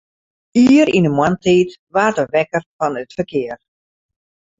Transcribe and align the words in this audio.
Ier 0.63 0.89
yn 0.97 1.07
'e 1.07 1.11
moarntiid 1.17 1.69
waard 1.93 2.17
er 2.21 2.29
wekker 2.35 2.63
fan 2.77 2.99
it 3.01 3.11
ferkear. 3.17 3.59